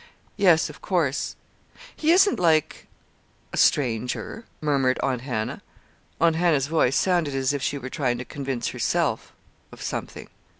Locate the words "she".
7.61-7.77